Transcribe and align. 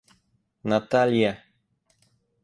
Наталья 0.63 1.35